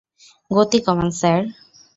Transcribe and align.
গতি 0.51 0.79
কমান, 0.85 1.09
স্যার! 1.19 1.41